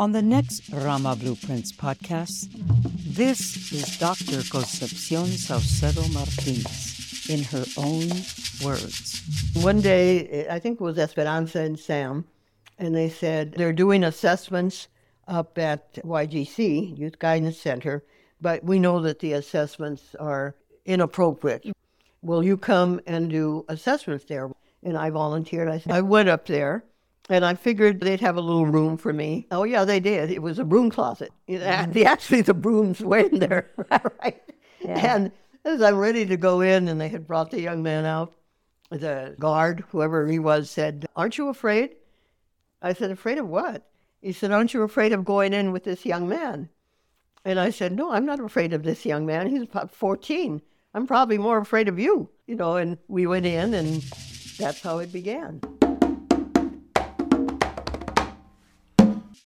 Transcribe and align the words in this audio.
On 0.00 0.12
the 0.12 0.22
next 0.22 0.68
Rama 0.70 1.16
Blueprints 1.16 1.72
podcast, 1.72 2.46
this 3.16 3.72
is 3.72 3.98
Dr. 3.98 4.48
Concepcion 4.48 5.26
Saucedo 5.26 6.08
Martinez 6.14 7.26
in 7.28 7.42
her 7.42 7.64
own 7.76 8.08
words. 8.64 9.20
One 9.54 9.80
day, 9.80 10.46
I 10.48 10.60
think 10.60 10.80
it 10.80 10.84
was 10.84 10.98
Esperanza 10.98 11.62
and 11.62 11.76
Sam, 11.76 12.26
and 12.78 12.94
they 12.94 13.08
said 13.08 13.54
they're 13.54 13.72
doing 13.72 14.04
assessments 14.04 14.86
up 15.26 15.58
at 15.58 15.94
YGC, 15.94 16.96
Youth 16.96 17.18
Guidance 17.18 17.58
Center, 17.58 18.04
but 18.40 18.62
we 18.62 18.78
know 18.78 19.00
that 19.02 19.18
the 19.18 19.32
assessments 19.32 20.14
are 20.20 20.54
inappropriate. 20.86 21.66
Will 22.22 22.44
you 22.44 22.56
come 22.56 23.00
and 23.04 23.30
do 23.30 23.64
assessments 23.68 24.26
there? 24.26 24.48
And 24.84 24.96
I 24.96 25.10
volunteered. 25.10 25.68
I, 25.68 25.78
said, 25.78 25.90
I 25.90 26.02
went 26.02 26.28
up 26.28 26.46
there 26.46 26.84
and 27.28 27.44
I 27.44 27.54
figured 27.54 28.00
they'd 28.00 28.20
have 28.20 28.36
a 28.36 28.40
little 28.40 28.66
room 28.66 28.96
for 28.96 29.12
me. 29.12 29.46
Oh, 29.50 29.64
yeah, 29.64 29.84
they 29.84 30.00
did. 30.00 30.30
It 30.30 30.42
was 30.42 30.58
a 30.58 30.64
broom 30.64 30.90
closet. 30.90 31.30
Mm-hmm. 31.48 32.06
Actually, 32.06 32.42
the 32.42 32.54
brooms 32.54 33.00
were 33.00 33.18
in 33.18 33.38
there, 33.40 33.70
right? 34.22 34.42
Yeah. 34.80 35.14
And 35.14 35.32
as 35.64 35.82
I'm 35.82 35.96
ready 35.96 36.24
to 36.26 36.36
go 36.36 36.60
in, 36.60 36.88
and 36.88 37.00
they 37.00 37.08
had 37.08 37.26
brought 37.26 37.50
the 37.50 37.60
young 37.60 37.82
man 37.82 38.04
out, 38.04 38.34
the 38.90 39.34
guard, 39.38 39.84
whoever 39.90 40.26
he 40.26 40.38
was, 40.38 40.70
said, 40.70 41.06
Aren't 41.16 41.38
you 41.38 41.48
afraid? 41.48 41.96
I 42.80 42.92
said, 42.92 43.10
Afraid 43.10 43.38
of 43.38 43.48
what? 43.48 43.88
He 44.22 44.32
said, 44.32 44.50
Aren't 44.50 44.74
you 44.74 44.82
afraid 44.82 45.12
of 45.12 45.24
going 45.24 45.52
in 45.52 45.72
with 45.72 45.84
this 45.84 46.06
young 46.06 46.28
man? 46.28 46.68
And 47.44 47.58
I 47.58 47.70
said, 47.70 47.92
No, 47.92 48.12
I'm 48.12 48.26
not 48.26 48.40
afraid 48.40 48.72
of 48.72 48.82
this 48.82 49.04
young 49.04 49.26
man. 49.26 49.48
He's 49.48 49.62
about 49.62 49.90
14. 49.90 50.62
I'm 50.94 51.06
probably 51.06 51.38
more 51.38 51.58
afraid 51.58 51.88
of 51.88 51.98
you, 51.98 52.28
you 52.46 52.56
know. 52.56 52.76
And 52.76 52.98
we 53.08 53.26
went 53.26 53.46
in, 53.46 53.74
and 53.74 54.02
that's 54.58 54.80
how 54.80 54.98
it 54.98 55.12
began. 55.12 55.60